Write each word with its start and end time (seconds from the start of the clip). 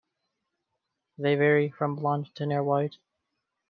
They 1.19 1.35
vary 1.35 1.69
from 1.69 1.95
blonde 1.97 2.33
to 2.33 2.47
near-white. 2.47 2.95